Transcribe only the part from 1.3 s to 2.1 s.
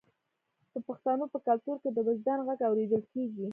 په کلتور کې د